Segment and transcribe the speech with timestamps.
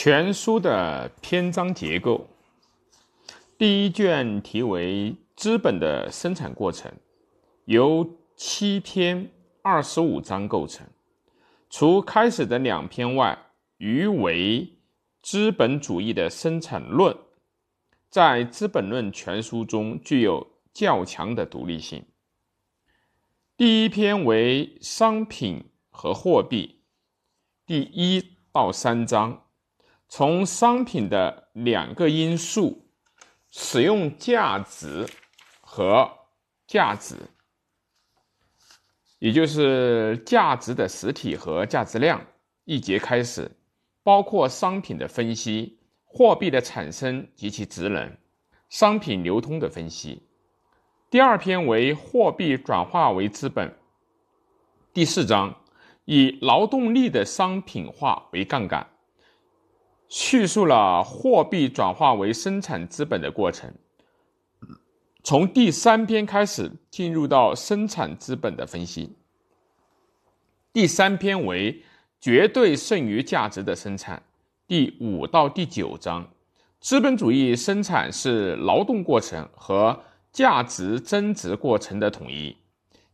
[0.00, 2.28] 全书的篇章结构，
[3.58, 6.88] 第一卷题为《资本的生产过程》，
[7.64, 9.28] 由七篇
[9.60, 10.86] 二十五章构成。
[11.68, 13.36] 除开始的两篇外，
[13.78, 14.60] 余为
[15.20, 17.12] 《资本主义的生产论》。
[18.08, 22.04] 在《资本论》全书中，具有较强的独立性。
[23.56, 26.82] 第一篇为商品和货币，
[27.66, 29.42] 第一到三章。
[30.08, 32.88] 从商品的两个因素——
[33.50, 35.06] 使用价值
[35.60, 36.10] 和
[36.66, 37.16] 价值，
[39.18, 42.24] 也就是价值的实体和价值量
[42.64, 43.50] 一节开始，
[44.02, 48.16] 包括商品的分析、货币的产生及其职能、
[48.70, 50.22] 商品流通的分析。
[51.10, 53.76] 第二篇为货币转化为资本。
[54.94, 55.54] 第四章
[56.06, 58.86] 以劳动力的商品化为杠杆。
[60.08, 63.72] 叙述了货币转化为生产资本的过程。
[65.22, 69.14] 从第三篇开始，进入到生产资本的分析。
[70.72, 71.82] 第三篇为
[72.20, 74.22] 绝对剩余价值的生产。
[74.66, 76.30] 第五到第九章，
[76.80, 82.56] 资本主义生产是劳动过程和价值增值过程的统一。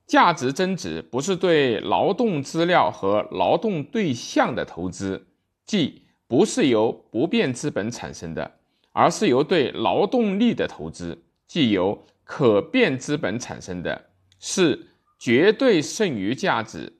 [0.06, 5.26] 价值增值不是对劳动资料和劳动对象的投资，
[5.66, 6.03] 即。
[6.34, 8.50] 不是由不变资本产生的，
[8.90, 16.92] 而是由对劳动力的投资，即由可变资本产生的，是绝对剩余价值。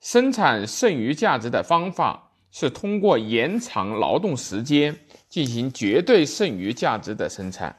[0.00, 4.94] 生产剩余价值的方法是通过延长劳动时间
[5.30, 7.74] 进行绝对剩余价值的生产。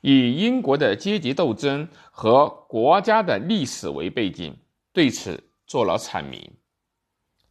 [0.00, 4.56] 以英国的阶级斗争和国家的历史为背景，
[4.92, 6.50] 对此做了阐明。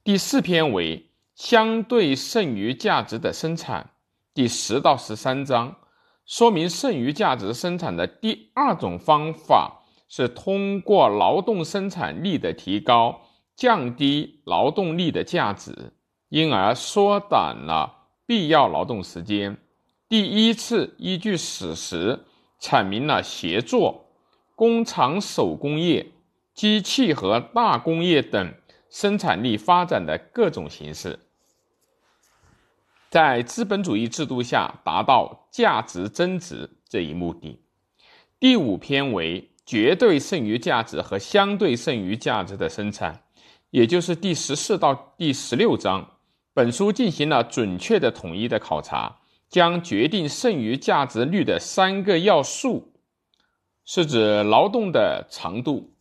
[0.03, 1.06] 第四篇为。
[1.37, 3.91] 相对剩余价值的生产，
[4.33, 5.75] 第十到十三章
[6.25, 13.21] 说明剩余价值生产的第二种方法是通过劳动生产力的提高，
[13.55, 15.93] 降低劳动力的价值，
[16.29, 19.57] 因而缩短了必要劳动时间。
[20.09, 22.19] 第一次依据史实
[22.59, 24.07] 阐明了协作、
[24.55, 26.13] 工厂手工业、
[26.55, 28.55] 机器和大工业等
[28.89, 31.19] 生产力发展的各种形式。
[33.09, 37.61] 在资本主义制度下达到价值增值这一目的。
[38.39, 43.23] 第五篇为绝对剩余价值和相对剩余价值的生产，
[43.69, 46.11] 也就是第十四到第十六章。
[46.53, 52.93] 本书进行了准确的统一的考察，将决定剩余价值率的三个要素，
[53.85, 55.93] 是指劳动的长度、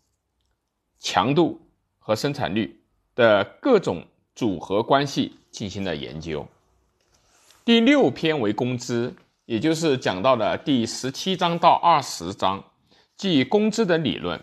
[0.98, 1.60] 强度
[1.98, 2.80] 和生产率
[3.14, 6.46] 的各种组合关系进行了研究。
[7.66, 9.12] 第六篇为工资，
[9.44, 12.62] 也就是讲到的第十七章到二十章，
[13.16, 14.40] 即工资的理论。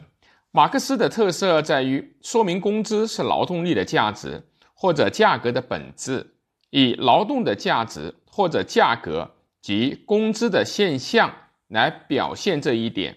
[0.51, 6.35] 马克思的特色在于说明工资是劳动力的价值或者价格的本质，
[6.69, 11.33] 以劳动的价值或者价格及工资的现象
[11.69, 13.15] 来表现这一点，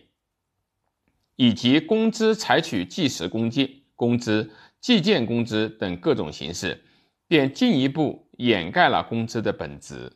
[1.34, 6.80] 以及工资采取计时工计工资、计件工资等各种形式。
[7.28, 10.12] 便进一步掩盖了工资的本质。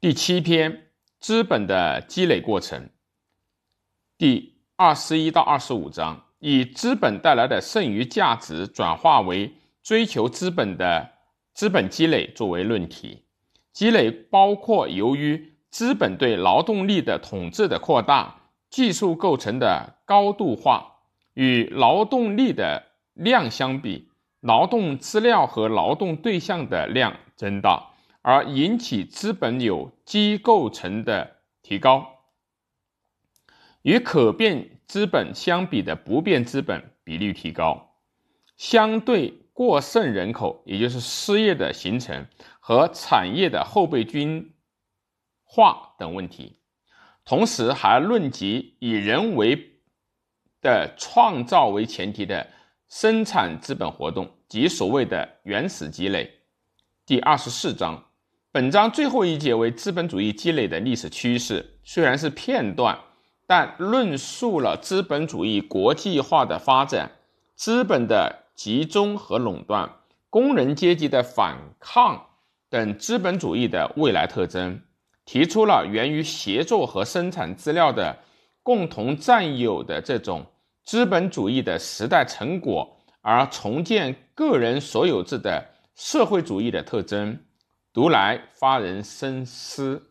[0.00, 2.88] 第七篇资本的积累过程，
[4.16, 11.10] 第二十一到二十五章以资本带来的剩余价值转化为追求资本的
[11.52, 13.24] 资本积累作为论题。
[13.72, 21.02] 积累包括由于资本对劳动力的统治的扩大，技术构成的高度化
[21.34, 24.09] 与劳动力的量相比。
[24.40, 27.90] 劳动资料和劳动对象的量增大，
[28.22, 32.06] 而引起资本有机构成的提高。
[33.82, 37.96] 与可变资本相比的不变资本比率提高，
[38.56, 42.26] 相对过剩人口，也就是失业的形成
[42.60, 44.54] 和产业的后备军
[45.44, 46.56] 化等问题。
[47.26, 49.80] 同时还论及以人为
[50.62, 52.48] 的创造为前提的。
[52.90, 56.28] 生产资本活动及所谓的原始积累，
[57.06, 58.02] 第二十四章，
[58.50, 62.98] 本章最后一节为资本主义积累的历史趋势，虽然是片段，
[63.46, 67.12] 但论述了资本主义国际化的发展、
[67.54, 69.88] 资本的集中和垄断、
[70.28, 72.20] 工人阶级的反抗
[72.68, 74.82] 等资本主义的未来特征，
[75.24, 78.18] 提出了源于协作和生产资料的
[78.64, 80.44] 共同占有的这种。
[80.84, 87.38] 资本主义的时代成果，而重建个人所有制的社会主义的特征，
[87.92, 90.10] 读来发人深思。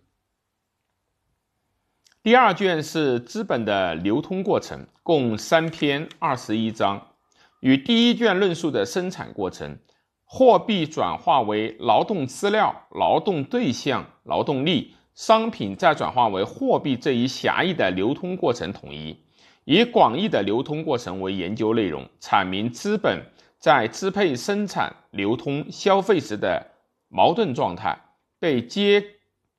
[2.22, 7.14] 第二卷是资本的流通过程，共三篇二十一章，
[7.62, 9.80] 与第一卷论述的生产过程、
[10.26, 19.24] 货币转化为劳动资料、劳动对象、劳动力、商品再转化为货币这一狭义的流通过程统一，
[19.70, 23.24] 以广义的流通过程为研究内容，阐明资本
[23.60, 26.72] 在支配生产、流通、消费时的
[27.08, 27.96] 矛盾状态，
[28.40, 29.06] 被揭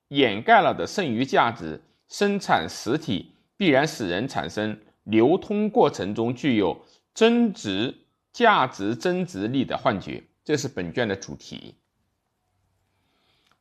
[0.09, 1.81] 掩盖了的剩余价值。
[2.09, 6.85] 生产实体必然使人产生流通过程中具有
[7.15, 7.97] 增值
[8.33, 11.77] 价值增值力的幻觉，这是本卷的主题。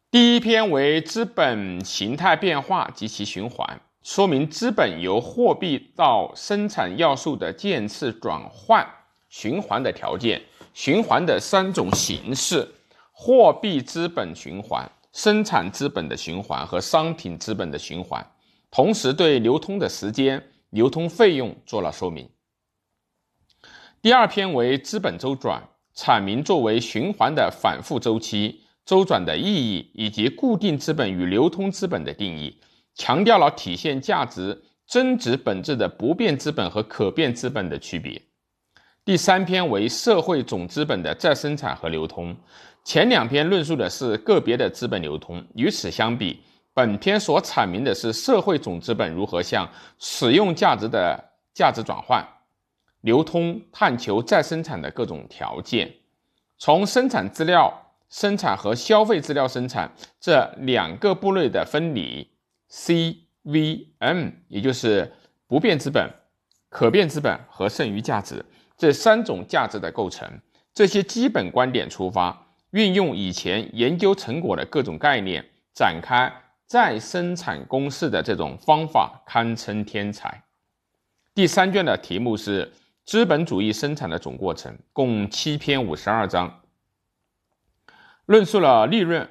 [0.10, 3.80] 第一篇为资本形态变化及其循环，
[4.12, 8.84] 说明资本由货币到生产要素的渐次转换
[9.30, 10.42] 循环的条件，
[10.74, 12.68] 循环的三种形式：
[13.12, 18.26] 货币资本循环、生产资本的循环和商品资本的循环。
[18.72, 22.28] 同时，对流通的时间、流通费用做了说明。
[24.02, 25.62] 第二篇为资本周转，
[25.96, 32.60] 阐明作为循环的反复周期周转的意义，以及固定资本与流通资本的定义，
[33.00, 38.22] 强调了体现价值增值本质的不变资本和可变资本的区别。
[39.06, 42.36] 第三篇为社会总资本的再生产和流通，
[42.84, 46.42] 前两篇论述的是个别的资本流通，与此相比。
[46.74, 49.68] 本篇所阐明的是社会总资本如何向
[49.98, 51.18] 使用价值的
[51.54, 52.22] 价值转换、
[53.01, 55.90] 流通、探求再生产的各种条件。
[56.57, 57.74] 从生产资料
[58.10, 62.30] 生产和消费资料生产这两个部类的分离
[62.71, 65.12] ，CVM，也就是
[65.48, 66.10] 不变资本、
[66.69, 68.44] 可变资本和剩余价值
[68.77, 70.27] 这三种价值的构成，
[70.74, 76.31] 这些基本观点出发，运用以前研究成果的各种概念展开。
[76.69, 80.44] 再生产公式的这种方法堪称天才。
[81.33, 82.72] 第三卷的题目是
[83.06, 86.62] 资本主义生产的总过程，共七篇五十二章，
[88.27, 89.27] 论述了利润、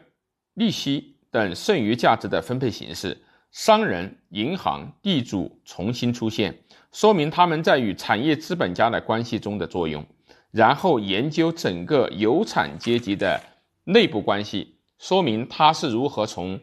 [0.55, 3.17] 利息等剩余价值的分配形式。
[3.58, 6.56] 商人、银行、地主重新出现，
[6.93, 10.06] 说明他们在与产业资本家的关系中的作用。
[10.52, 13.40] 然后研究整个有产阶级的
[13.82, 16.60] 内部关系，说明他是如何从。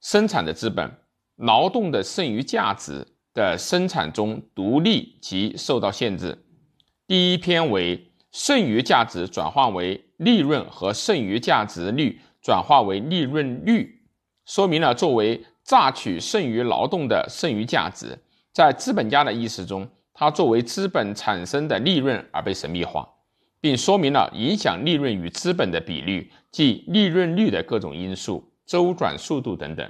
[0.00, 0.90] 生产的资本、
[1.34, 3.04] 劳动的剩余价值
[3.34, 6.38] 的生产中独立及受到限制。
[7.08, 14.00] 第一篇为剩余价值转化为利润和剩余价值率转化为利润率，
[14.46, 18.18] 说明了作为榨取剩余劳动的剩余价值，
[18.52, 23.08] 在资本家的意识中，它作为资本产生的利润而被神秘化，
[23.60, 28.52] 并说明了影响利润与资本的比率即利润率的各种因素。
[28.66, 29.88] 周转速度等等。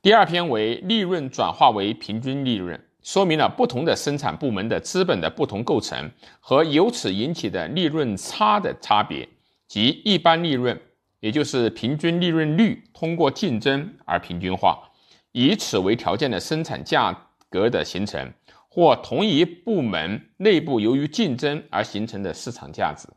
[0.00, 6.10] 第二篇为利润转化为平均利润，说明了不同的生产部门的资本的不同构成
[6.40, 9.28] 和由此引起的利润差的差别，
[9.68, 10.80] 即一般利润，
[11.20, 14.90] 也就是平均利润率通过竞争而平均化，
[15.32, 18.32] 以此为条件的生产价格的形成，
[18.68, 23.08] 或同一部门内部由于竞争而形成的市场价值。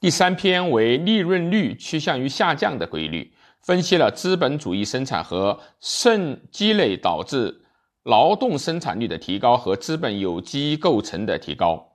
[0.00, 7.62] 第三篇为利润率趋向于下降的规律，分析了资本主义生产和剩积累导致
[8.04, 11.87] 劳动生产率的提高和资本有机构成的提高。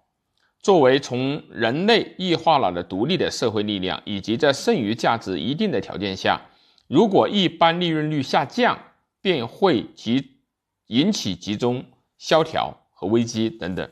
[0.63, 6.39] 作为从人类异化了的独立的社会力量，以及在剩余价值一定的条件下，
[6.87, 8.79] 如果一般利润率下降，
[9.21, 10.37] 便会集
[10.87, 11.83] 引起集中、
[12.17, 13.89] 萧条和危机等等。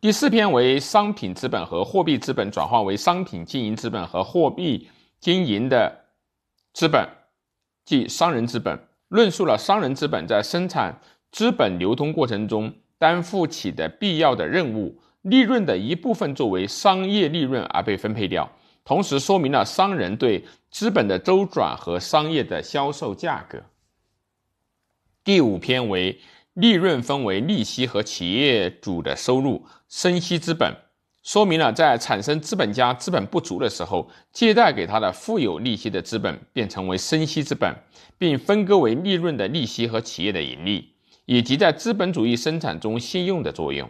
[0.00, 4.88] 第四篇为商品资本和货币资本转化为商品经营资本和货币
[5.20, 6.06] 经营的
[6.72, 7.08] 资本，
[7.84, 18.50] 即商人资本，论述了商人资本在生产资本流通过程中担负起的必要的任务，利润的一部分作为商业利润而被分配掉，
[18.84, 23.62] 同时说明了商人对资本的周转和商业的销售价格。
[25.24, 26.18] 第五篇为。
[26.54, 30.74] 利润分为利息和企业主的收入，生息资本，
[31.22, 37.72] 说明了在产生资本家资本不足的时候，借贷给他的富有利息的资本变成为生息资本，
[38.18, 40.94] 并分割为利润的利息和企业的盈利，
[41.26, 43.88] 以及在资本主义生产中信用的作用。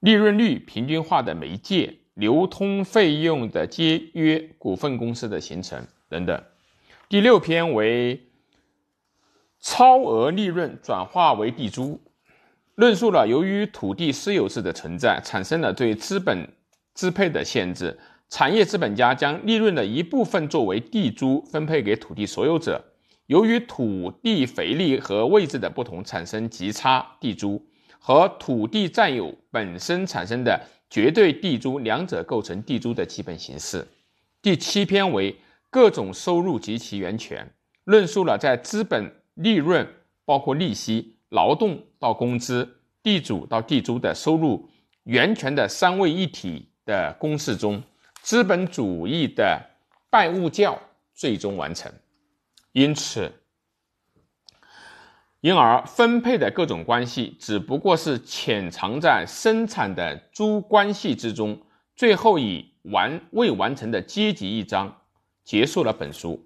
[0.00, 6.42] 利润率平均化的媒介，流通费用的节约，股份公司的形成等等。
[7.08, 8.22] 第六篇为。
[9.58, 12.00] 超额利润转化为地租，
[12.76, 16.46] 论述了由于土地私有制的存在，产生了对资本
[16.94, 17.98] 支配的限制，
[18.28, 22.84] 产业资本家将利润的一部分作为地租分配给土地所有者，
[23.26, 27.66] 由于土地肥力和位置的不同，产生极差地租
[27.98, 33.86] 和土地占有本身产生的绝对地租，两者构成地租的基本形式。
[34.40, 35.36] 第七篇为
[35.70, 37.52] 各种收入及其源泉，
[37.84, 39.86] 论述了在资本利润
[40.24, 44.68] 包括利息、劳动到工资、地主到地租的收入
[45.04, 47.82] 源泉的三位一体的公式中。
[48.22, 49.60] 资本主义的
[50.10, 50.80] 拜物教
[51.14, 51.92] 最终完成，
[52.72, 53.32] 因此，
[55.46, 61.56] 因而分配的各种关系只不过是潜藏在生产的诸关系之中，
[61.94, 65.02] 最后以完未完成的阶级一章
[65.44, 66.45] 结束了本书。